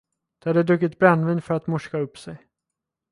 [0.39, 2.37] De hade druckit brännvin för att morska upp sig.